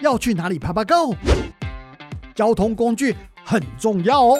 [0.00, 1.14] 要去哪里爬爬 Go？
[2.34, 4.38] 交通工具很重要哦。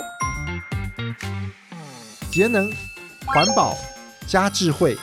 [2.30, 2.71] 节能、
[3.27, 3.77] 环保
[4.27, 4.96] 加智慧，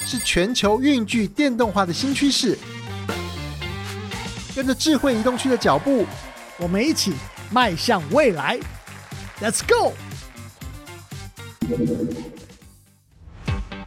[0.00, 2.56] 是全球运具电动化的新趋势。
[4.54, 6.06] 跟着智慧移动区的脚步，
[6.58, 7.12] 我们一起
[7.50, 8.58] 迈向未来。
[9.40, 9.92] Let's go！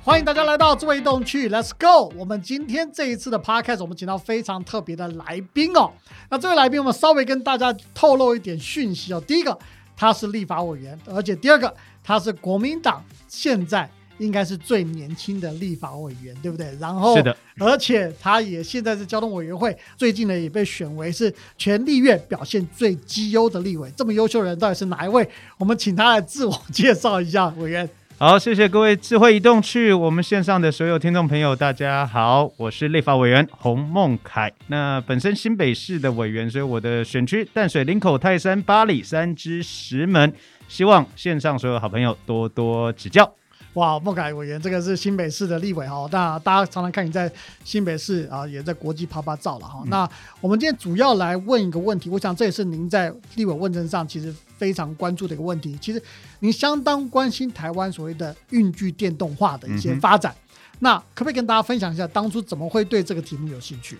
[0.04, 2.12] 欢迎大家来到智慧移动区，Let's go！
[2.18, 5.92] 我们今天这一次的 podcast，我们请到非常特别的来宾哦。
[6.32, 9.22] 那这位来宾，我们稍微跟大家透露一点讯息哦。
[9.22, 9.56] 第一个，
[9.95, 11.72] 他是立法委员，而且第二个，
[12.04, 13.88] 他是国民党现在
[14.18, 16.76] 应该是最年轻的立法委员，对不对？
[16.80, 23.92] 然后是的，而且他也现在是交通委员会，最近呢也被选为是全立院表现最绩优的立委。
[23.95, 25.30] 这么优秀的人到底是哪一位？
[25.59, 27.88] 我们请他来自我介绍一下，委员。
[28.23, 34.53] 好，谢谢各位智慧移动去我们线上的所有听众朋友，大家好，我是立法委员洪孟凯。
[34.67, 40.31] 那本身新北市的委员，所以我的选区淡水、林口、泰山、八里三支石门，
[40.67, 43.28] 希望线上所有好朋友多多指教。
[43.75, 46.05] 哇，孟凯委员，这个是新北市的立委哈。
[46.11, 47.31] 那大家常常看你在
[47.64, 49.81] 新北市啊，也在国际拍拍照了哈。
[49.88, 50.09] 那
[50.41, 55.78] 我们今天主要来问一个问题，我想这也是您在立委问政上其实非常关注的一个问题。
[55.80, 56.03] 其实
[56.39, 60.35] 您相当关心台湾所谓的运具电动化的一些发展。
[60.80, 63.97] 那可不可以跟大家分享一下，当初怎么会对这个题目有兴趣？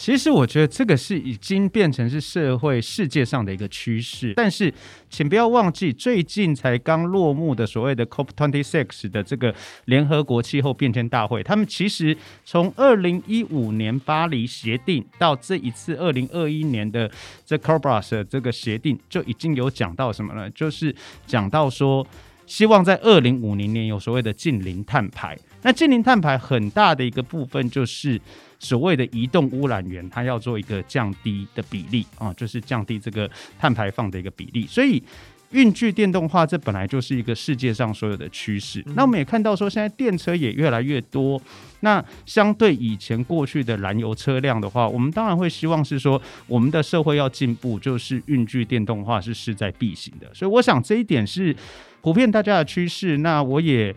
[0.00, 4.72] 其实我觉得这个是已经变成是社会世界上的一个趋势，但是
[5.10, 17.10] 请不要忘记，最近才刚落幕的所谓的 COP twenty six 的这个联合国气候变迁大会，他们其实从二零一五年巴黎协定到这一次二零二一年的
[17.44, 20.48] 这 c o b r a s 这个协定，就已经有讲到什么呢？
[20.52, 22.06] 就是讲到说，
[22.46, 25.36] 希望在二零五零年有所谓的近零碳排。
[25.62, 28.20] 那近零碳排很大的一个部分就是。
[28.62, 33.26] 所谓的移动污染源，它要做一个降低的比例啊，就是降低这个
[33.58, 34.66] 碳排放的一个比例。
[34.66, 35.02] 所以，
[35.52, 38.84] 运具电动化这本来就是一个世界上所有的趋势。
[38.94, 41.40] 那我们也看到说，现在电车也越来越多。
[41.80, 50.30] 那相对以前过去的燃油车辆的话，我们当然会希望是说，我们的社会要进步，就是运具电动化是势在必行的。
[50.34, 51.56] 所以，我想这一点是
[52.02, 53.16] 普遍大家的趋势。
[53.16, 53.96] 那我也。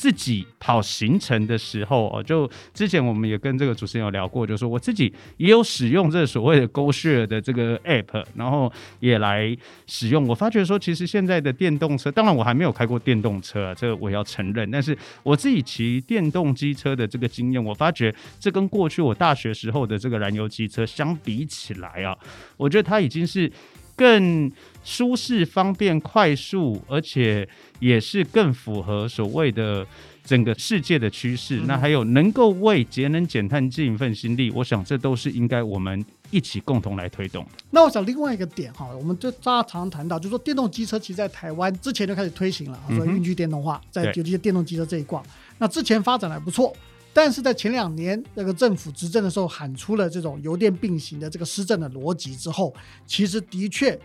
[0.00, 9.54] 自己跑行程的时候哦，就之前我们也跟这个主持人有聊过，就说我自己也有使用这所谓的 GoShare 的这个 App，然后也来
[9.86, 10.26] 使用。
[10.26, 14.70] 我发觉说，其实现在的电动车，当然我还没有开过电动车啊，这个我要承认。
[14.70, 22.16] 但是我自己骑电动机车的这个经验，我发觉这跟过去我大学时候的这个燃油机车相比起来啊，
[22.56, 23.52] 我觉得它已经是
[24.00, 24.50] 更。
[24.82, 27.46] 舒适、方便、快速，而且
[27.80, 29.86] 也是更符合所谓的
[30.24, 31.60] 整个世界的趋势。
[31.66, 37.46] 那还有能够为节能减碳尽一份心力，我想这都是应该我们一起共同来推动。
[37.70, 45.22] 那我想另外一个点哈，我们就大家常常谈到，就是说电动机车其实在台湾之前就开始推行了，说运具电动化，在尤其是电动机车这一挂，
[45.58, 46.74] 那之前发展还不错，
[47.12, 52.74] 但是在前两年那个政府执政的时候喊出了这种油电并行的这个施政的逻辑之后，
[53.06, 53.98] 其实的确。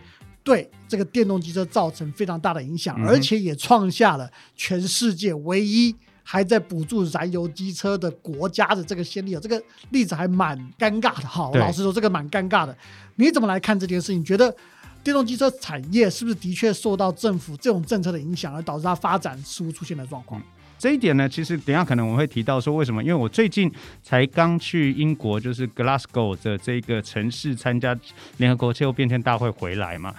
[0.46, 9.40] 对这个电动机车造成非常大的影响，而且也创下了全世界唯一还在补助燃油机车的国家的这个先例哦。
[9.42, 11.50] 这个例子还蛮尴尬的哈。
[11.54, 12.78] 老实说，这个蛮尴尬的。
[13.16, 14.24] 你怎么来看这件事情？
[14.24, 14.54] 觉得
[15.02, 20.40] 电动机车产业是不是的确受到政府这种政策的影响，而导致它发展似乎出现了状况？
[20.78, 23.02] 这一点呢，其实等下可能我会提到说为什么？
[23.02, 23.70] 因为我最近
[24.02, 27.98] 才刚去英国，就是 Glasgow 的这个城市参加
[28.36, 30.14] 联合国气候变迁大会回来嘛。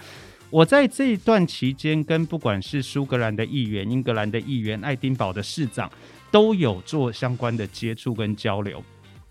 [0.50, 5.88] 我在这一段期间，跟不管是苏格兰的议员、英格兰的议员、爱丁堡的市长，
[6.30, 8.82] 都有做相关的接触跟交流。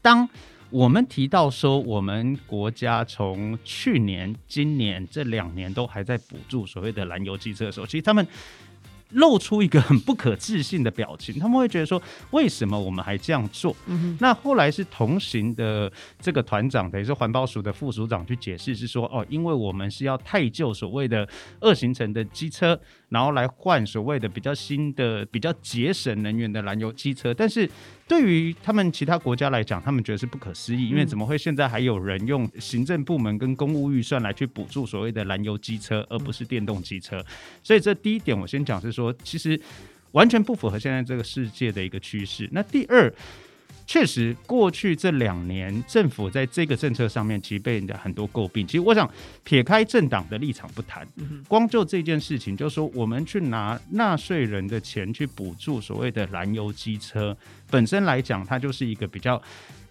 [0.01, 0.27] 当
[0.69, 8.25] 我们提到说，我们国家从去年、今年这两年都还在补助所谓的燃油汽车的时候，其实他们。
[9.12, 12.01] 露出一个很不可置信的表情，他们会觉得说：
[12.31, 13.75] 为什么我们还这样做？
[14.19, 21.27] 那后来是同行的这个团长，等于是环保署的副署长去解释，是说：哦，因为我们是要太旧所谓的
[21.59, 27.69] 二行程的机车，然后来换所谓的比较新的、比较节省能源的燃油机车，但是。
[28.09, 37.21] 对于他们其他国家来讲，他们觉得是不可思议，因为怎么会现在还有人用行政部门跟公务预算来去补助所谓的燃油机车，而不是电动机车？
[37.62, 39.60] 所以这第一点，我先讲是说，其实
[40.13, 42.48] 完全不符合现在这个世界的一个趋势。
[42.53, 43.13] 那第二。
[43.88, 48.68] 确实，过去这两年政府在这个政策上面，其实被人家很多诟病。
[48.68, 49.10] 其实我想
[49.45, 51.07] 撇开政党的立场不谈，
[51.48, 57.36] 光就这件事情，就是说我们去拿纳税人的钱去补助所谓的燃油机车，
[57.72, 59.42] 本身来讲，它就是一个比较。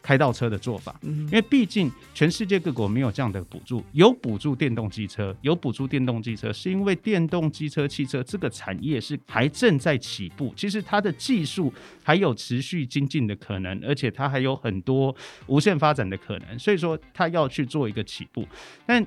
[0.07, 0.95] 开倒车的做法。
[1.03, 11.73] 嗯因为毕竟全世界各国没有这样的补助，有补助电动机车，有补助电动机车，是因为电动机车、汽车这个产业是还正在起步，其实它的技术
[12.05, 15.15] 还有持续精进的可能，而且它还有很多
[15.49, 18.47] 无限发展的可能，所以说它要去做一个起步。
[18.87, 19.05] 但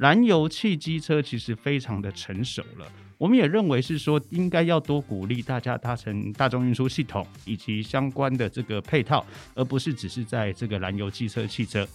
[0.00, 2.86] 燃油汽机车其实非常的成熟了。
[3.18, 9.22] 我们也认为是说，应该要多鼓励大家搭乘大众运输系统以及相关的这个配套，
[9.54, 11.86] 而不是只是在这个燃油机车、汽车。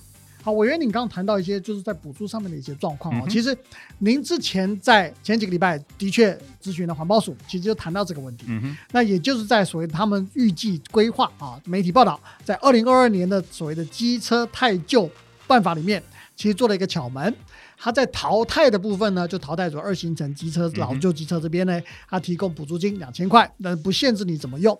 [0.44, 3.24] 好，委员，你刚刚谈到一些就是在补助上面的一些状况哦。
[3.26, 3.58] 嗯其实
[3.98, 8.46] 您之前在前几个礼拜的确咨询了环保署，其实就谈到这个问题。
[8.50, 15.10] 嗯哼，那也就是在所谓他们预计规划啊，媒体报道，在二零二二年的所谓的机车太旧
[15.48, 16.04] 办法里面，
[16.36, 17.34] 其实做了一个巧门。
[17.78, 24.80] 它在淘汰的部分呢，就淘汰出二行程机车、老旧机车这边呢，它提供补助金两千块，但是不限制你怎么用。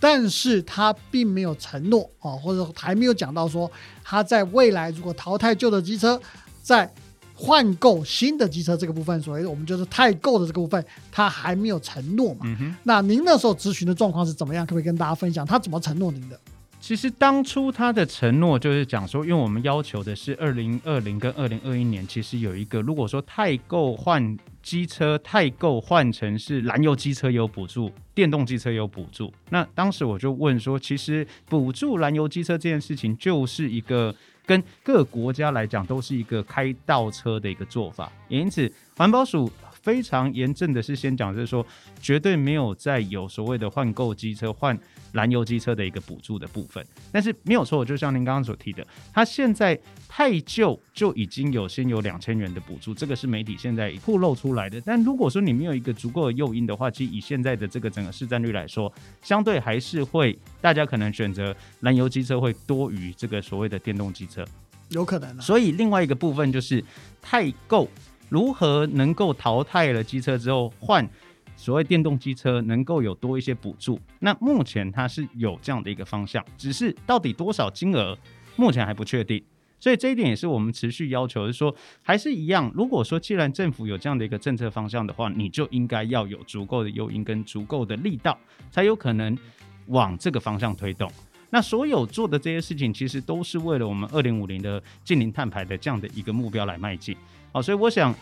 [0.00, 3.70] 但是它并没有承诺啊，或者还没有讲到说，
[4.02, 6.20] 它在未来如果淘汰旧的机车，
[6.60, 6.92] 在
[7.34, 12.44] 换购新的机车这个部分，所谓我们就是太购的这个部分，它还没有承诺嘛。
[12.82, 14.66] 那您那时候咨询的状况是怎么样？
[14.66, 15.46] 可不可以跟大家分享？
[15.46, 16.40] 他怎么承诺您的？
[16.82, 29.32] 其实当初他的承诺就是讲说，因为我们要求的是二零二零跟二零二一年，其实有一个，如果说太购换机车，太购换成是燃油机车有补助，电动机车有补助。
[29.50, 34.12] 那当时我就问说，其实补助燃油机车这件事情，就是一个
[34.44, 39.48] 跟各国家来讲都是一个开倒车的一个做法，也因此环保署。
[39.82, 41.66] 非常严正的是，先讲就是说，
[42.00, 44.78] 绝对没有再有所谓的换购机车、换
[45.12, 46.84] 燃油机车的一个补助的部分。
[47.10, 54.80] 但是没有错，就像您刚刚所提的，它现在太旧就已经有先有两千元的补助，这个是媒体现在曝露出来的。
[54.82, 64.44] 但如果说你没有一个足够的诱因的话，其实以现在的这个整个市占率来说，相对还是会大家可能选择燃油机车会多于这个所谓的电动机车。
[64.90, 65.40] 有可能啊。
[65.40, 66.84] 所以另外一个部分就是
[67.20, 67.88] 太购
[68.32, 71.06] 如何能够淘汰了机车之后换
[71.54, 74.00] 所谓电动机车，能够有多一些补助。
[74.20, 78.16] 那目前它是有这样的一个方向，只是到底多少金额，
[78.56, 79.44] 目前还不确定。
[79.78, 82.72] 所以这一点也是我们持续要求，是说还是一样。
[82.74, 88.38] 如果说既然政府有这样的一个政策方向的话，你就应该要有足够的诱因跟足够的力道，
[88.70, 89.36] 才有可能
[89.88, 91.12] 往这个方向推动。
[91.50, 97.14] 那所有做的这些事情，其实都是为了我们二零五零的近零碳排的这样的一个目标来迈进。
[97.52, 98.14] 好，所以我想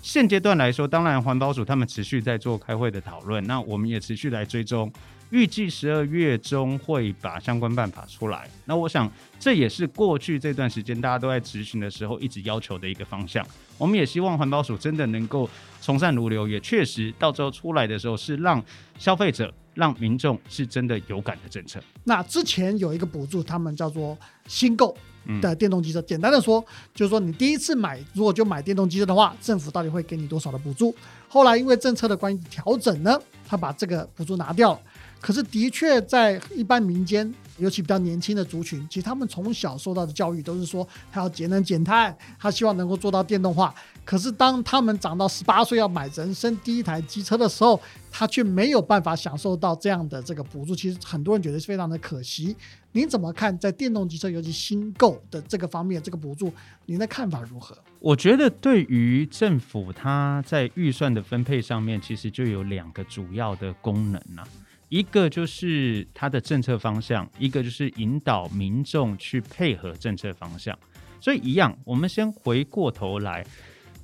[0.00, 4.90] 现阶段来说，当然环保署他们持续在做开会的讨论，那我们也持续来追踪。
[5.30, 8.48] 预计十二月中会把相关办法出来。
[8.64, 13.46] 那我想这也是过去这段时间大家都在执行的时候一直要求的一个方向。
[13.76, 15.46] 我们也希望环保署真的能够
[15.82, 18.64] 从善如流，也确实到时候出来的时候是让
[18.98, 21.80] 消费者、让民众是真的有感的政策。
[22.02, 24.92] 那之前有一个补助，他们叫做新购
[25.24, 26.02] 嗯的电动机车。
[26.02, 30.92] 简单的说，就是说你第一次买，如果就买电动机车的话，政府到底会给你多少的补助？
[31.28, 33.16] 后来因为政策的关系调整呢，
[33.46, 34.80] 他把这个补助拿掉了。
[35.20, 43.74] 可是的确在一般民间，尤其比较年轻的族群，其实他们从小受到的教育都是说，他要节能减碳，他希望能够做到电动化。
[44.04, 47.78] 可是当他们长到十八岁要买人生第一台机车的时候，
[48.10, 50.74] 他却没有办法享受到这样的这个补助。
[50.74, 52.56] 其实很多人觉得是非常的可惜。
[52.92, 56.52] 您怎么看在电动机车，尤其新购的这个方面，这个补助，
[56.86, 57.76] 您的看法如何？
[57.98, 64.46] 我觉得对于政府，它在预算的分配上面，其实就有两个主要的功能啊。
[64.88, 70.76] 一个就是它的政策方向，一个就是引导民众去配合政策方向。
[71.20, 73.44] 所以一样，我们先回过头来，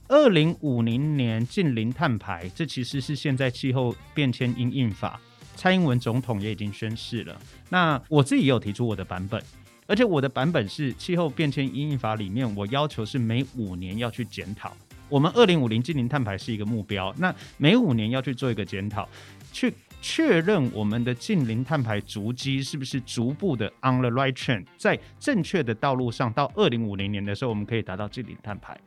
[0.08, 5.20] 二零五零年近零碳排，这其实是现在气候变迁因应法，
[5.56, 7.40] 蔡英文总统也已经宣示了。
[7.70, 9.42] 那我自己也有提出我的版本。
[9.86, 14.74] 而且我的版本是气候变迁因应法里面，我要求是每五年要去检讨。
[15.10, 19.06] 我们二零五零近零碳排是一个目标，那每五年要去做一个检讨，
[19.52, 19.72] 去
[20.06, 28.78] 确认我们的近零碳排足迹是不是逐步的 on the right train，在正确的道路上，到二零五零年的时候，我们可以达到近零碳排。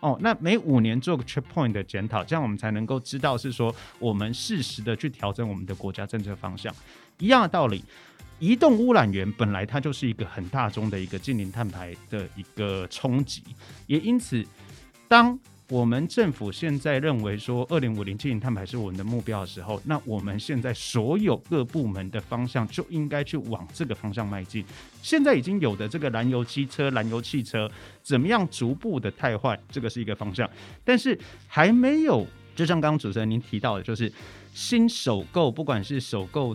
[0.00, 6.74] 哦，那每五年做个 checkpoint 的检讨，这样我们才能够知道是说我们适时的去调整我们的国家政策方向。
[7.18, 7.84] 一样的道理。
[8.40, 13.44] 移动污染源本来它就是一个很大宗的一个近零碳排的一个冲击，
[13.86, 14.44] 也因此，
[15.06, 15.38] 当
[15.70, 24.62] 我们政府现在认为说二零五零近零碳排是我们的目标的时候，那我们现在所有各部门的方向就应该去往这个方向迈进。
[25.00, 27.70] 现在已经有的这个燃油机车、燃油汽车，
[28.02, 30.48] 怎么样逐步的汰换，这个是一个方向，
[30.84, 34.12] 但是还没有，就像刚刚主持人您提到的，就是
[34.52, 36.54] 新首购，不管是首购。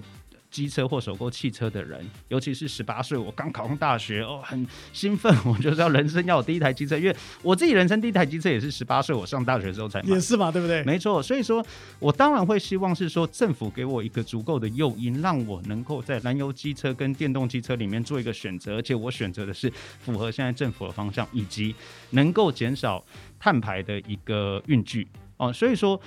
[0.52, 10.20] 机车或首购汽车的人，尤其是十八岁，我刚考上大学哦，很兴奋，我就知道人生要有第一台机车，因为我自己人生第一台机车也是十八岁，我上大学之后才买也。
[10.20, 10.84] 是嘛，对不对？
[10.84, 11.66] 没错，所以说
[12.00, 21.76] 我当然会希望是说政府给我一个足够的诱因，让我能够在燃油机车跟电动机车里面做一个选择，而且我选择的是符合现在政府的方向，以及
[22.12, 23.04] 能够减少
[23.40, 25.54] 碳排的一个运具哦。
[25.54, 26.00] 所以说。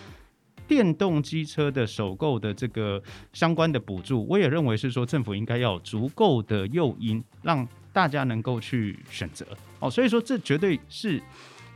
[0.73, 3.03] 电动机车的首购的这个
[3.35, 9.47] 相关的补助，我也认为是说政府应该要有足够的诱因，让大家能够去选择
[9.81, 9.91] 哦。
[9.91, 11.23] 所以说，这绝对是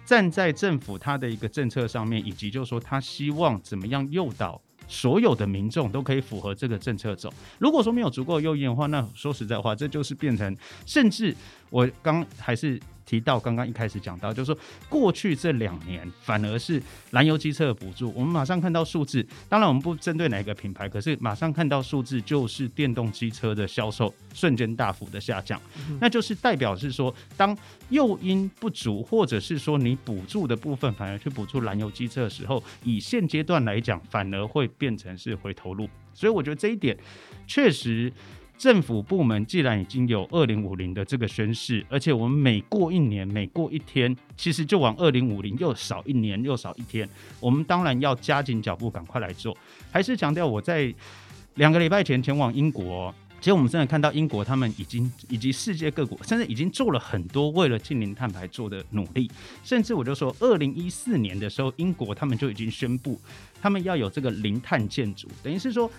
[0.06, 7.30] 站在政府他的一个政策上面，以及就是说他希望怎么样诱导所有的民众都可以符合这个政策走。
[7.58, 11.36] 如果说没有足够诱因的话，那说实在话，这就是变成，甚至
[11.70, 12.80] 我刚还是。
[13.08, 16.82] 提到刚刚一开始讲到，就是说过去这两年反而是
[17.12, 19.24] 燃油机车的补助，我们马上看到数字。
[19.48, 25.62] 当然我们不针对哪个品牌，可是马上看到数字就是电动机车的销售瞬间大幅的下降，
[26.00, 27.56] 那就是代表是说，当
[27.90, 35.88] 诱因不足，或者是说你补助的部分反而去补助燃油机车的时候，以现阶段来讲，反而会变成是回头路。
[36.12, 36.98] 所以我觉得这一点
[37.46, 38.12] 确实。
[38.58, 47.08] 政府部门既然已经有二零五零的这个宣誓，而且我们每过一年、每过一天，其实就往二零五零又少一年又少一天，
[47.38, 49.56] 我们当然要加紧脚步，赶快来做。
[49.92, 50.92] 还是强调我在
[51.54, 59.30] 两个礼拜前前往英国，其实我们真的看到英国他们已经以及世界各国，甚至已经做了很多为了近零碳排做的努力。
[59.62, 63.20] 甚至我就说，二零一四年的时候，英国他们就已经宣布，
[63.60, 65.90] 他们要有这个零碳建筑，等于是说。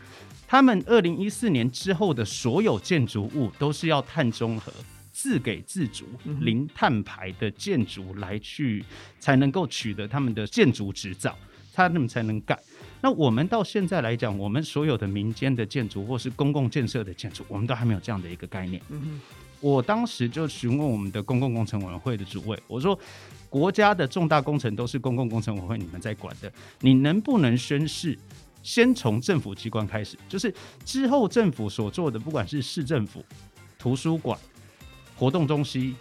[0.50, 4.72] 他们二零一四年之后的所有建筑物都是要碳中和、
[5.12, 6.06] 自给自足、
[6.39, 8.82] 零碳排的建筑来去，
[9.20, 11.38] 才能够取得他们的建筑执照，
[11.74, 12.58] 他们才能盖。
[13.01, 18.82] 那我们到现在来讲，我们所有的民间的建筑或是公共建设的建筑，我们都还没有这样的一个概念。
[19.60, 22.98] 我当时就询问我们的公共工程委员会的主委，我说：
[23.50, 26.51] 国家的重大工程都是公共工程委员会你们在管的，
[26.82, 28.18] 你能不能宣誓？
[28.63, 33.24] 先从政府机关开始，就是之后政府所做的，不管是市政府、
[33.80, 34.38] 图书馆、
[35.16, 35.96] 活动中心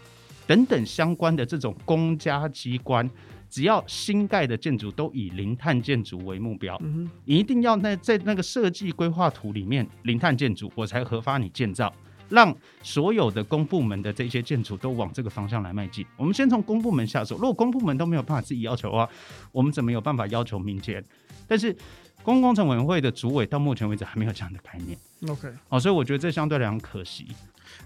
[0.46, 3.08] 等等相关的这种公家机关，
[3.48, 6.80] 只要新盖的建筑都以零碳建筑为目标，
[7.24, 11.92] 你一定要在在那个设计规划图里面零碳建筑，我才核发你建造，
[12.28, 16.04] 让所有的公部门的这些建筑都往这个方向来迈进。
[16.16, 19.08] 我们先从公部门下手，如果公部门都没有办法自己要求的话，
[19.52, 21.04] 我们怎么有办法要求民间？
[21.46, 21.76] 但是。
[22.22, 24.98] 公共工程委员会的主委到目前为止还没有这样的概念。
[25.28, 27.28] OK，哦，所以我觉得这相对来讲可惜。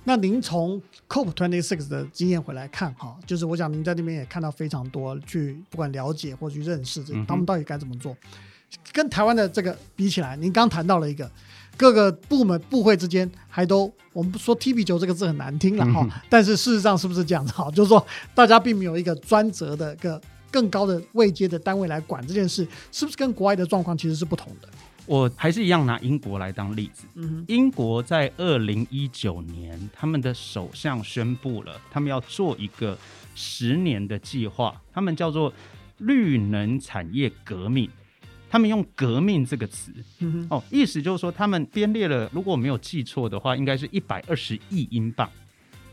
[0.05, 8.17] 那您从 COP Twenty Six 的经验回来看，哈，就是我想您在那边也看到非常多，去不管了解或去认识这他们到底该怎么做。
[8.93, 11.31] 跟台湾的这个比起来，您刚谈到了一个
[11.77, 17.53] 各个部门部会之间还都，我们不说 T B 九这个字很难听了哈，但是事实上是不是这样子？
[17.53, 18.05] 哈， 就是说
[18.35, 20.21] 大家并没有一个专责的个。
[20.53, 24.69] 更高的位阶的单位来管这件事，是不是跟国外的状况其实是不同的？
[25.11, 27.05] 我还是一样拿英国来当例子。
[27.17, 32.97] 嗯，英国在二零一九年，他们的首相宣布了，他们要做一个
[33.35, 35.53] 十年的计划，他们叫做
[35.99, 37.91] 绿能产业革命。
[38.49, 39.93] 他们用“革命”这个词，
[40.49, 45.29] 哦，意思就是说，他们编列了，如果我没有记错的话，应该是一百二十亿英镑。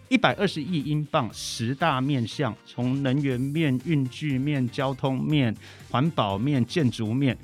[0.09, 5.55] 一百二十亿英镑，十大面向，从能源面、运具面、交通面、
[5.89, 7.37] 环保面、建筑面，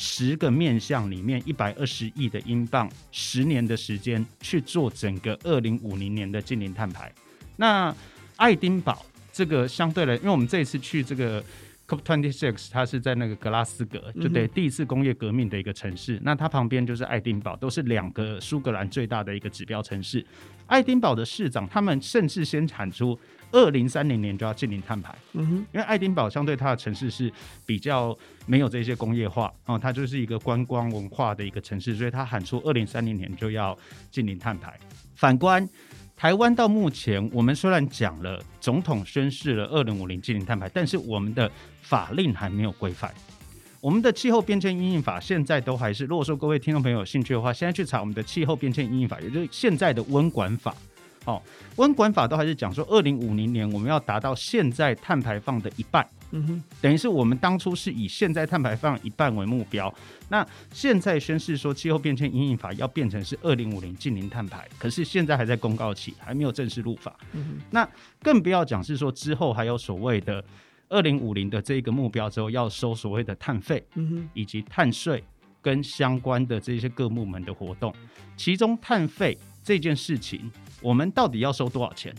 [0.00, 7.12] 十个面向里面，一百二十亿的英镑，十年的时间去做整个二零五零年的近零碳排。
[7.56, 7.92] 那
[8.36, 11.42] 爱丁堡这个相对来，因为我们这一次去这个
[11.88, 16.20] COP twenty six，它是在那个格拉斯哥，就对第一次工业革命的一个城市。
[16.22, 20.24] 那它旁边就是爱丁堡，都是两个苏格兰最大的一个指标城市。
[20.68, 23.18] 爱丁堡的市长，他们甚至先产出
[23.52, 25.14] 二零三零年就要进零碳排。
[25.32, 27.32] 嗯哼，因为爱丁堡相对它的城市是
[27.64, 33.76] 比较没有这些工业化哦，它就是一个观光文化的一个城市，所以它喊出二零三零年就要
[34.10, 34.78] 进零碳排。
[35.14, 35.68] 反观
[36.16, 41.50] 台湾，到目前我们虽然讲了总统宣誓了二零五零进零碳排，但是我们的
[41.80, 43.12] 法令还没有规范。
[43.80, 50.74] 我们的气候变迁阴影法现在都还是，如果说各位听众朋友有兴趣的话，现在去查我们的气候变迁阴影法，也就是现在的温管法。
[51.28, 51.42] 哦，
[51.76, 56.06] 温管法都还是讲说，二零五零年我们要达到现在碳排放的一半。
[56.30, 59.94] 嗯哼，等于是我们当初是以现在碳排放一半为目标，
[60.28, 67.14] 那现在宣示说气候变迁阴影法要变成是二零五零近零碳排，可是现在还在公告期，还没有正式入法。
[67.32, 67.88] 嗯哼，那
[68.22, 70.42] 更不要讲是说之后还有所谓的。
[70.90, 73.84] 二零五零的这个目标之后，要收所谓的碳费，
[74.32, 75.22] 以及碳税
[75.60, 77.94] 跟相关的这些各部门的活动，
[78.38, 82.14] 其中碳费这件事情，我们到底要收多少钱？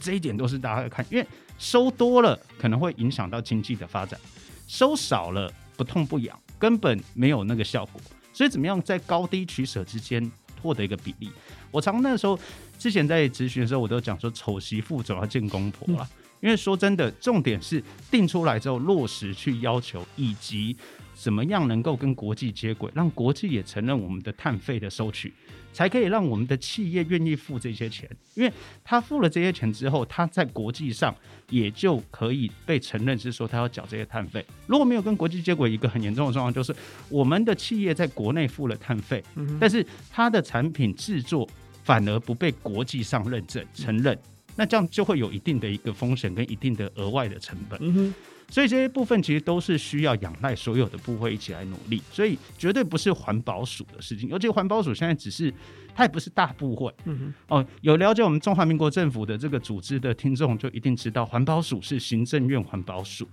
[0.00, 1.26] 这一点都是大家要看，因为
[1.58, 4.18] 收多了可能会影响到经济的发展，
[4.66, 8.00] 收少了不痛不痒，根本没有那个效果。
[8.32, 10.30] 所以怎么样在高低取舍之间
[10.62, 11.30] 获得一个比例？
[11.70, 12.38] 我常那时候
[12.78, 16.08] 之前在咨询的时候，我都讲说，丑媳妇总要见公婆啊。
[16.40, 20.74] 因为说真的，重点是定出来之后落实去要求，以及
[21.20, 25.30] 怎么样能够跟国际接轨，让国际也承认我们的碳费的收取，
[25.70, 28.08] 才可以让我们的企业愿意付这些钱。
[28.34, 28.50] 因为
[28.82, 31.14] 他付了这些钱之后，他在国际上
[31.50, 34.42] 也就可以被承认是说他要缴这些碳费。
[34.66, 36.74] 如果没有跟国际接轨，一个很严重的状况就是
[37.10, 39.22] 我们的企业在国内付了碳费，
[39.60, 41.46] 但是它的产品制作
[41.84, 44.18] 反而不被国际上认证承认。
[44.56, 48.14] 那这样就会有一定的一个风险跟一定的额外的成本，嗯哼，
[48.50, 54.28] 所以这些部分其实都是需要仰赖所有的部会一起来努力，所以绝对不是环保署的事情。
[54.28, 55.54] 尤其环保署现在只是
[55.94, 63.28] 它也不是大部会，嗯哼，哦，有了解我们中华民国政府的这个组织的听众就一定知道，环保署是行政院环保署，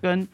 [0.00, 0.26] 跟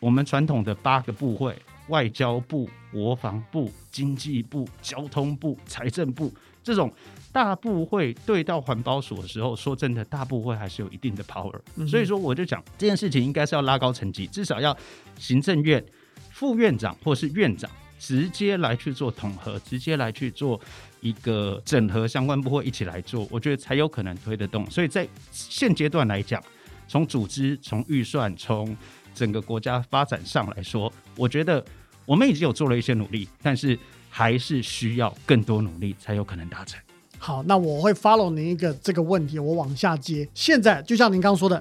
[0.00, 1.54] 我们传统的八个部会——
[1.88, 6.32] 外交部、国防部、经济部、交通部、财政部
[6.68, 6.92] 这种。
[7.30, 11.54] 大部会对到环保署的时候，说真的，大部会还是有一定的 power。
[11.86, 14.76] 所以说，我就讲这件事情应该是要拉高层级，至少要
[15.18, 15.84] 行政院
[16.30, 20.58] 副院长或是院长直接来去做统合，直接来去做
[21.00, 24.68] 一个整合相关部会一起来做，我觉得才有可能推得动。
[24.70, 26.42] 所以在现阶段来讲，
[26.88, 28.74] 从组织、从预算、从
[29.14, 31.62] 整个国家发展上来说，我觉得
[32.06, 33.78] 我们已经有做了一些努力，但是
[34.08, 36.80] 还是需要更多努力才有可能达成。
[37.18, 40.28] 好，那我会 follow 您一个这个问题，我往下接。
[40.34, 41.60] 现在就像您刚说的，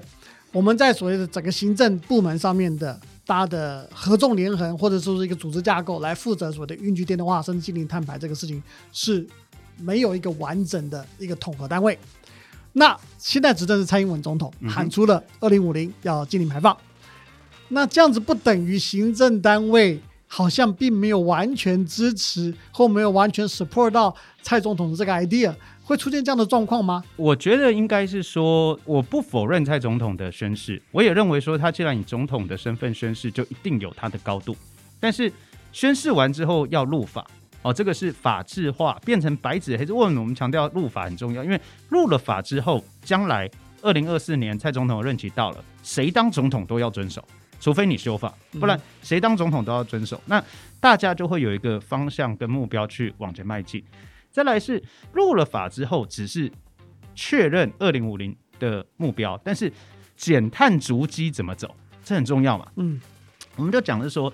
[0.52, 8.62] 我们在所谓的整个行政部门上面的大家的合纵连横，或者说是一个组织架构来负责所谓的运具电动化、甚至净零碳排这个事情，
[8.94, 9.26] 是
[9.78, 11.98] 没有一个完整的一个统合单位。
[12.74, 16.78] 那现在执政是蔡英文总统喊出了二零五零要净零排放，
[17.70, 20.00] 那这样子不等于行政单位？
[20.28, 27.04] 好像并没有完全支持或没有完全 support 到蔡总统的这个 idea，会出现这样的状况吗？
[27.16, 34.56] 我觉得应该是说，我不否认蔡总统的宣誓，我也认为说他既然以总统的身份宣誓，就一定有他的高度。
[35.00, 35.32] 但是
[35.72, 37.26] 宣誓完之后要入法
[37.62, 39.94] 哦，这个是法制化变成白纸黑字。
[39.94, 41.44] 为什么我们强调入法很重要？
[41.44, 41.60] 因为
[41.90, 43.50] 入了法之后，将来
[43.82, 47.24] 二零二四年蔡总统的任期到了，谁当总统都要遵守。
[47.60, 50.22] 除非你修法，不然谁当总统都要遵守。
[50.26, 50.44] 那
[50.80, 53.84] 大家就会有一个方向跟目标去往前迈进。
[54.30, 56.52] 再来是入了法之后，只是
[57.16, 59.72] 确认二零五零的目标，但是
[60.16, 62.68] 减碳足迹怎么走，这很重要嘛。
[62.76, 63.02] 嗯，
[63.56, 64.32] 我们就讲是说，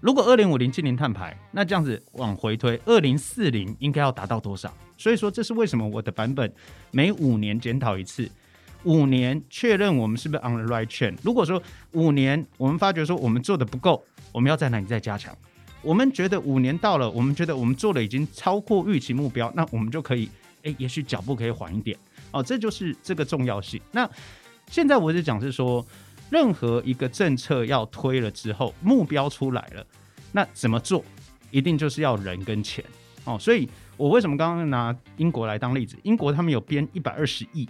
[0.00, 4.74] 如果二零五零近零碳排，那这样子往回推，二零四零应该要达到多少？
[4.96, 6.50] 所以说，这是为什么我的版本
[6.90, 8.30] 每五年检讨一次。
[8.84, 11.16] 五年确认我们是不是 on the right train。
[11.22, 15.36] 如果说五年我们发觉说我们做的不够，我们要在哪里再加强？
[15.82, 20.28] 我们觉得五年到了，我们觉得我们做的已经超过预期目标，那我们就可以，
[20.62, 21.98] 哎，也许脚步可以缓一点。
[22.30, 23.80] 哦，这就是这个重要性。
[23.90, 24.08] 那
[24.70, 25.84] 现在我是讲是说，
[26.30, 29.84] 任何一个政策要推了之后，目标出来了，
[30.30, 31.04] 那怎么做？
[31.50, 32.84] 一定就是要人跟钱。
[33.24, 35.96] 哦，所以我为什么刚刚拿英国来当例子？
[36.04, 37.68] 英国他们有编一百二十亿。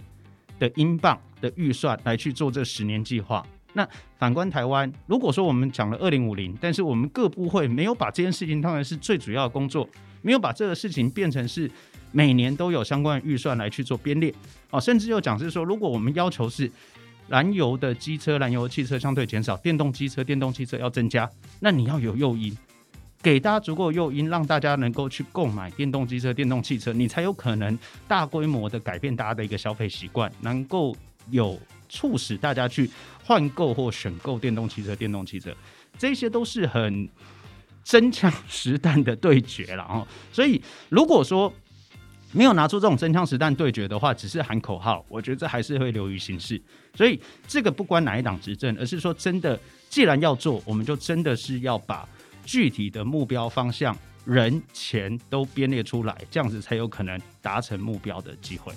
[0.67, 3.45] 的英镑的预算来去做这十年计划。
[3.73, 3.85] 那
[4.17, 9.89] 反观台湾，如果说我们讲了二零五零，但是我们各部会没有把这件事情当然是最主要的工作，
[10.21, 11.69] 没有把这个事情变成是
[12.11, 14.33] 每年都有相关的预算来去做编列
[14.69, 16.71] 哦，甚至又讲是说，如果我们要求是
[17.27, 22.55] 燃油的机车、燃油汽车相对减少，电动机车、电动汽车要增加，那你要有诱因。
[23.23, 30.93] 给大家足够诱因，让大家能够去购买电动机车、电动汽车，你才有可能大规模的改变大家的一个消费习惯，能够
[31.31, 31.57] 有
[31.87, 32.91] 促使大家去
[33.23, 35.55] 换购或选购电动汽车、电动汽车，
[35.97, 37.07] 这些都是很
[37.81, 40.05] 真枪实弹的对决了哦。
[40.33, 41.51] 所以，如果说
[42.33, 46.61] 没有拿出这种真枪实弹对决的话，只是喊口号，我觉得这还是会流于形式。
[46.93, 49.57] 所以，这个不关哪一党执政，而是说真的，
[49.89, 52.05] 既然要做，我们就真的是要把。
[52.45, 58.73] 具体的目标方向、人、钱都编列出来，这样子才有可能达成目标的机会。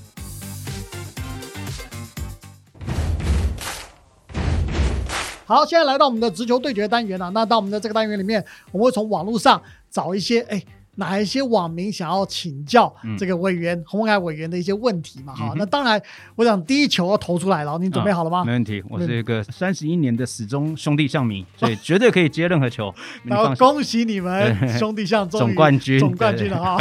[5.45, 7.31] 好，现在来到我们的直球对决单元了。
[7.31, 10.61] 那到我们的这个单元里面，我们会从网络上找一些哎
[10.97, 15.35] 哪一些网民想要请教嗯这个委员洪文凯委员的一些问题嘛？
[15.35, 16.01] 哈、嗯那当然，
[16.35, 18.45] 我想第一球要投出来了，你准备好了吗？
[18.45, 22.93] 没问题，我是一个三十一年的始终兄弟象迷，所以绝对可以接任何球。
[23.25, 26.79] 然后，恭喜你们 兄弟象终于总冠军总冠军了哈。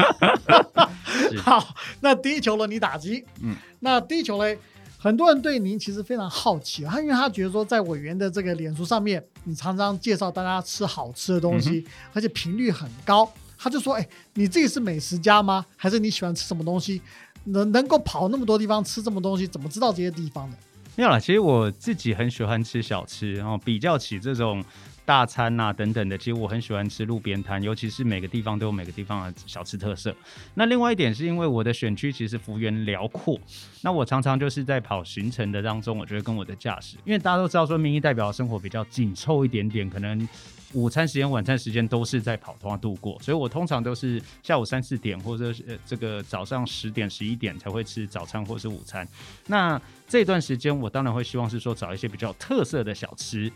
[1.29, 3.23] 是好，那第一球轮你打击。
[3.41, 4.57] 嗯，那第一球嘞，
[4.97, 13.29] 很多人对您其实非常好奇，他因为他觉得说在委员的这个脸书上面，你常常介绍大家吃好吃的东嗯西，而且频率很高。
[13.65, 15.65] 他就说：“哎，你自己是美食家吗？
[15.75, 17.01] 还是你喜欢吃什么东西？
[17.45, 20.57] 能能够跑那么多地方吃这么东西，怎么知道这些地方的？
[20.95, 24.63] 没有啦，其实我自己很喜欢吃小吃，然后比较起这种
[25.03, 30.15] 大餐呐、等等的，其实我很喜欢吃路边摊，尤其是每个地方都有每个地方的小吃特色。
[30.53, 33.35] 那另外一点是因为我的选区其实幅员辽阔，
[33.81, 40.29] 那我常常就是在跑行程的当中，我觉得跟我的驾驶，因为大家都知道说民意代表生活比较紧凑一点点，可能。
[40.75, 49.07] 午餐时间、晚餐时间都是在跑通度过，所以我通常都是下午三四点，或者是呃这个早上十点、十一点才会吃早餐或是午餐。
[49.47, 53.49] 那这段时间，我当然会希望是说找一些比较有特色的小吃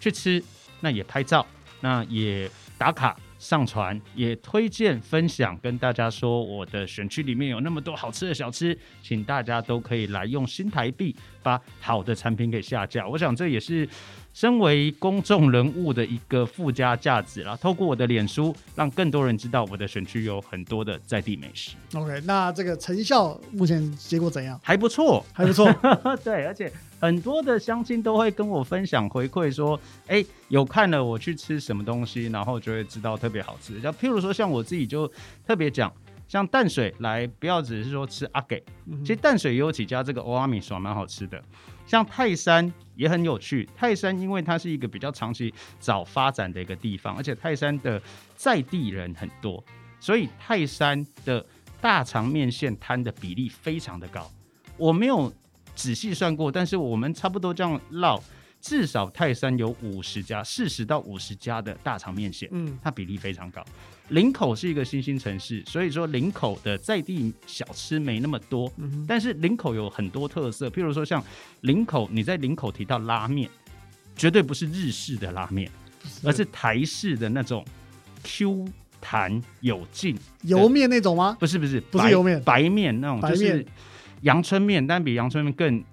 [0.00, 0.42] 去吃，
[0.80, 1.46] 那也拍照，
[1.80, 13.06] 那也打卡上传，也推荐分享，跟大家说我的选区里面有那么多好吃的小吃，请大家都可以来用新台币把好的产品给下架。
[13.08, 13.88] 我想这也是。
[14.34, 24.58] 身为公众人物的一个附加价值啦，透过我的脸书，让更多人知道我的选区有很多的在地美食，OK，那这个成效目前结果怎样？
[24.64, 25.22] 还不错。
[25.34, 25.70] 还不错。
[26.24, 26.72] 对，而且
[27.02, 33.80] 很多的乡亲都会跟我分享回馈说，哎，有看了我去吃什么东西，然后就会知道特别好吃。
[33.80, 35.10] 像譬如说，像我自己就
[35.44, 35.92] 特别讲，
[36.28, 41.42] 像淡水来，不要只是说吃阿给，嗯其实淡水也有几家这个欧阿米爽蛮好吃的。
[41.84, 48.00] 像泰山也很有趣，泰山因为它是一个比较长期早发展的一个地方，而且泰山的
[48.36, 49.62] 在地人很多，
[49.98, 51.44] 所以泰山的
[51.80, 54.30] 大肠面线摊的比例非常的高。
[54.76, 55.30] 我没有
[55.82, 58.22] 仔细算过，但是我们差不多这样绕，
[58.60, 63.64] 至少泰山有五十家，四十到五十家的大肠面线，嗯，它比例非常高。
[64.10, 71.20] 林口是一个新兴城市，所以说林口的在地小吃没那么多，嗯但是林口有很多特色，譬如说像
[71.62, 73.50] 林口，你在林口提到拉面，
[74.14, 75.68] 绝对不是日式的拉面，
[76.22, 77.64] 而是台式的那种
[78.22, 78.68] Q
[79.00, 81.36] 弹有劲，油面那种吗？
[81.40, 82.40] 不是不是白不是油面。
[82.44, 83.66] 白面那种，就是
[84.22, 85.84] 阳春面，但比阳春面更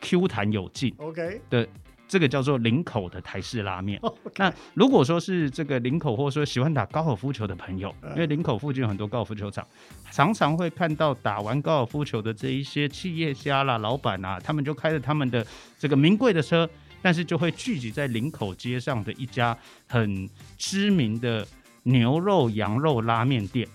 [0.00, 1.68] Q 弹有劲 OK，的。
[2.08, 4.00] 这个叫做林口的台式拉面。
[4.34, 9.64] 那如果说是这个林口，或者说喜欢打高尔夫球的朋友，嗯因为林口附近有很多高尔夫球场，
[10.10, 15.46] 常常会看到打完高尔夫球的这一些企业家啦、老板啊，他们就开着他们的
[15.78, 16.68] 这个名贵的车，
[17.00, 21.46] 但是就会聚集在林口街上的一家很知名的
[21.84, 23.68] 牛肉、羊肉拉面店。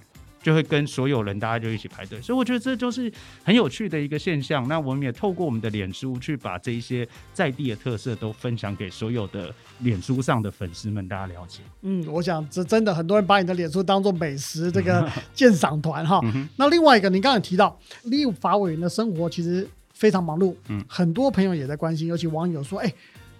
[0.45, 3.11] 就会跟所有人大家就一起排队，所以我觉得这就是
[3.43, 4.67] 很有趣的一个现象。
[4.67, 11.61] 那我们也透过我们的脸书去把这一些在地的特色都分享给所有的脸书上的粉丝们，大家了解。
[11.81, 16.19] 嗯，我想这真的很多人把你的脸书当做美食这个鉴赏团哈。
[16.21, 22.93] 嗯那另外一个，你刚才提到立法委员的生活其实非常忙碌，嗯很多朋友也在关心，尤其网友说，哎，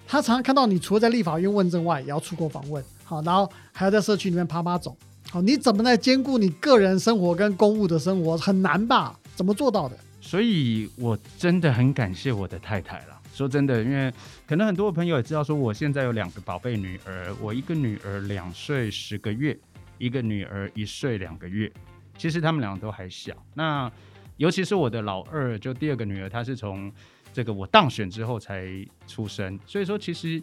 [0.08, 4.98] 他常常看到你除了在立法院问政外，也要出国访问，好，然后还要在社区里面爬爬走，
[5.36, 8.38] 好，你怎么来兼顾你个人生活跟公务的生活？
[8.38, 9.20] 很难吧？
[9.36, 9.98] 怎么做到的？
[10.22, 13.22] 所以我真的很感谢我的太太了。
[13.34, 14.10] 说真的，因为
[14.48, 19.60] 可能很多朋友也知道，说我现在有两个宝贝女儿，我一个女儿两岁十个月，
[19.98, 21.70] 一个女儿一岁两个月。
[22.18, 23.36] 其实他们两个都还小。
[23.56, 23.92] 那
[24.38, 26.90] 尤其是我的老二，就第二个女儿，她是从
[27.34, 28.66] 这个我当选之后才
[29.06, 30.42] 出生，所以说其实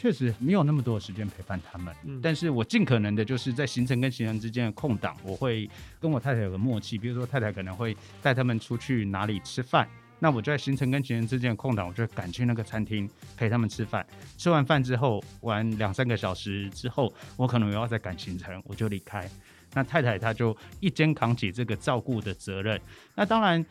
[0.00, 1.92] 确实没有那么多的时间陪伴他们。
[2.04, 9.88] 嗯但是我尽可能的就是在行程跟行程之间的空档，我会跟我太太有个默契，比如说太太可能会带他们出去哪里吃饭。
[10.20, 14.06] 那我就在行程跟行程之间的空档，我就赶去那个餐厅陪他们吃饭。
[14.36, 19.28] 吃完饭之后，玩两三个小时之后，我可能又要再赶行程，我就离开。
[19.74, 22.80] 那太太她就一肩扛起这个照顾的责任。
[23.16, 23.64] 那当然，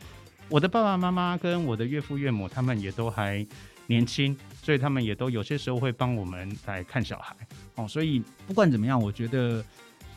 [0.50, 3.46] 我的爸爸妈妈跟我的岳父岳母他们也都还
[3.88, 7.36] 年轻，所以他们也都有些时候会帮我们来看小孩
[7.76, 7.88] 哦。
[7.88, 9.64] 所以不管怎么样，我觉得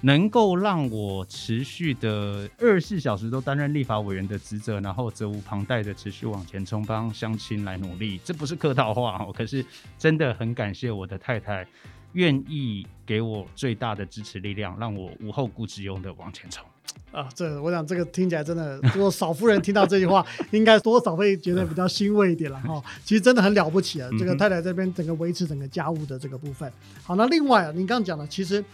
[0.02, 9.33] 能够让我持续的二十四小时都担任立法委员的职责，然后责无旁贷的持续往前冲，帮乡亲来努力，这不是客套话哦。
[9.33, 9.64] 可是
[9.98, 11.66] 真的很感谢我的太太。
[12.14, 16.66] 愿意给我最大的支持力量，让我无后顾之忧的往前冲。
[17.12, 22.81] 啊，这我想这个听起来真的，如果少夫人听到这句话，应该多少会觉得比较欣慰一点了哈。
[23.05, 26.72] 其实真的很了不起啊，这个太太这边整个维持整个家务的这个部分。
[27.03, 28.64] 好，那另外啊，您刚刚讲了，其实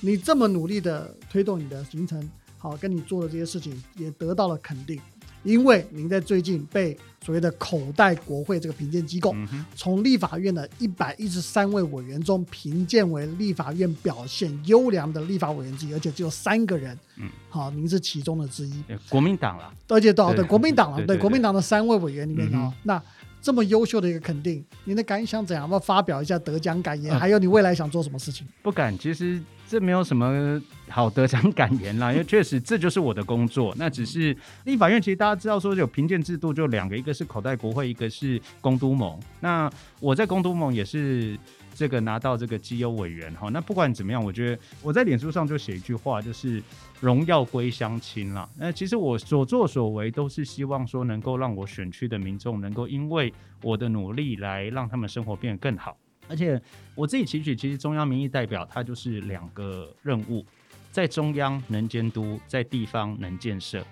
[0.00, 5.00] 你这么努力的推动你的行程，好，跟你做的这些事情也得到了肯定，
[5.46, 9.34] 因为您在最近被所谓的口袋国会这个评鉴机构，
[9.76, 23.02] 从立法院的一百一十三位委员中评鉴为立法院表现优良的立法委员之一，而且只有三个人，嗯，好，您是其中的之一，国民党了，而且到对对国民党了，对国民党的三位委员里面嗯啊，那
[23.40, 25.62] 这么优秀的一个肯定，你的感想怎样？
[25.64, 27.14] 要不要发表一下得奖感言？
[27.14, 28.46] 嗯还有你未来想做什么事情？
[28.62, 33.74] 不敢，其实这没有什么好得奖感言啦，因为确实这就是我的工作。
[33.78, 39.18] 那只是立法院，其实大家知道说有评鉴制度，就两个，一个是口袋国会，一个是公都盟。
[39.40, 39.70] 那
[40.00, 41.38] 我在公都盟也是
[41.76, 43.50] 这个拿到这个绩优委员哈。
[43.50, 46.62] 那不管怎么样，我觉得我在脸书上就写一句话，就是
[47.00, 48.48] 荣耀归乡亲啦。
[48.58, 55.96] 那其实我所作所为都是希望说能够让我选区的民众能够因为我的努力来让他们生活变得更好。
[56.28, 56.60] 而且
[56.94, 60.44] 我自己期许，其实中央民意代表他就是两个任务，
[60.90, 63.86] 在中央能监督，在地方能建设，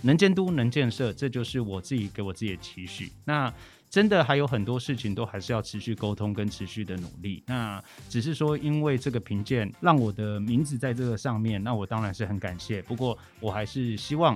[0.00, 3.12] 能监督能建设，这就是我自己给我自己的期许。
[3.26, 3.52] 那
[3.92, 7.44] 真的还有很多事情都还是要持续沟通跟持续的努力。
[7.46, 7.78] 那
[8.08, 12.80] 只是说，因为这个评鉴让我的名字在这个上面，那我当然是很感谢。
[12.80, 14.34] 不过我还是希望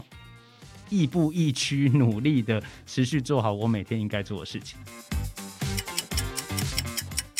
[0.91, 4.79] 亦步亦趋，努力的持续做好我每天应该做的事情。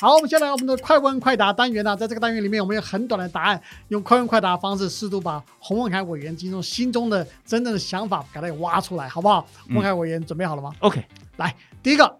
[0.01, 9.47] 好，我们先来我们的快问快答单元呢、在这个单元里面，我们有很短的答案，用快问快答的方式，试图把洪文凯委员心中心中的真正的想法给它给挖出来，好不好？
[9.67, 11.05] 洪文凯委员准备好了吗？OK，
[11.37, 11.55] 来，
[11.87, 12.19] 第一个，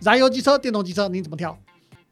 [0.00, 1.56] 燃油机车、电动机车，你怎么挑？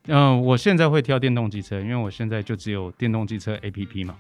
[0.06, 4.16] 嗯、我现在会挑电动机车，因为我现在就只有电动机车 APP 嘛。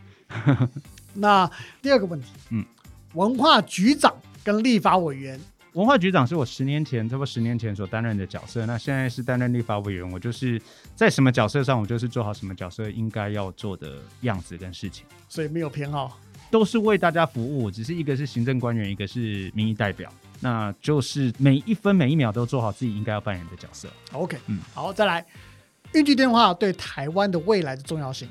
[1.14, 1.48] 那
[1.80, 2.64] 第二个问题，嗯，
[3.12, 5.38] 文化局长跟立法委员，
[5.74, 10.60] 文化局长是我十年前，差不多十年前所担任的角色，那现在是担任立法委员，我就是
[10.96, 16.18] 在什么角色上，我就是做好什么角色应该要做的样子跟事情，所以没有偏好。
[16.50, 20.12] 都是为大家服务，只是一个是行政官员，一个是民意代表，
[20.44, 23.88] 那就是每一分每一秒都做好自己应该要扮演的角色。
[24.12, 25.24] OK，嗯好，再来，
[25.94, 28.28] 运具电话对台湾的未来的重要性。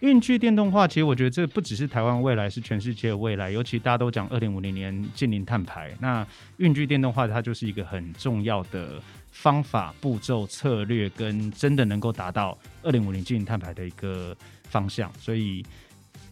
[0.00, 3.50] 运具电动化，其实我觉得这不只是台湾未来，是全世界的未来。
[3.50, 6.26] 尤其大家都讲二零五零年近零碳排，那
[6.58, 14.36] 运具电动化它就是一个很重要的方法、步骤、策略，跟真的能够达到二零五零近零碳排的一个
[14.68, 15.10] 方向。
[15.18, 15.64] 所以，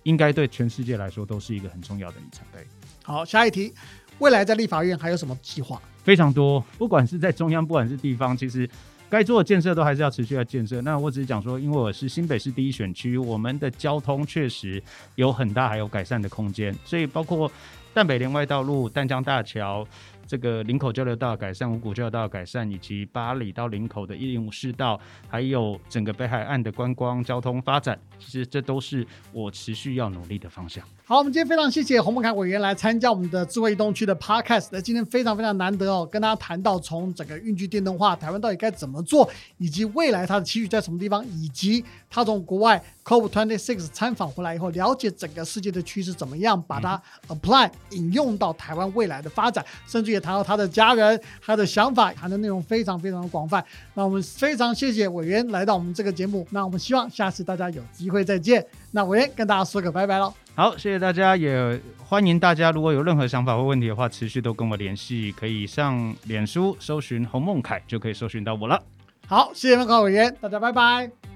[0.03, 2.63] 应该对全世界来说都是一个很重要的里程碑。
[3.05, 3.73] 好，下一题，
[4.19, 5.81] 未来在立法院还有什么计划？
[6.05, 8.69] 非常多，不管是在中央，不管是地方，其实
[9.09, 10.81] 该做的建设都还是要持续要建设。
[10.83, 14.83] 那我只是讲说，因为我是新北市第一选区，我们的交通确实
[15.17, 17.51] 有很大还有改善的空间，所以包括
[17.95, 19.87] 淡北连外道路、淡江大桥。
[20.33, 30.83] 这个林口交流道改善、五股交流道改善，以及巴里到林口的一零五市道，还有整个北海岸的观光交通发展，其实这都是我持续要努力的方向。
[31.05, 34.69] 好，我们今天非常谢谢洪孟凯委员来参加我们的智慧移动区的 Podcast。
[34.73, 53.65] 那今天非常非常难得哦，跟大家谈到从整个运具电动化，台湾到底该怎么做，以及未来它的期许在什么地方，以及它从国外 COP26 参访回来以后，了解整个世界的趋势怎么样，把它 apply 引用到台湾未来的发展，甚至也谈到他的家人、他的想法，谈的内容非常非常的广泛。
[53.95, 58.65] 那我们非常谢谢委员来到我们这个节目，那我们希望下次大家有机会再见。
[58.93, 60.33] 那委员跟大家说个拜拜喽。
[60.55, 68.81] 好，谢谢大家，也欢迎大家如果有任何想法或问题的话，持续都跟我联系，可以上脸书搜寻洪孟凯，就可以搜寻到我了。
[69.27, 71.32] 好，谢谢孟凯委员，大家拜拜。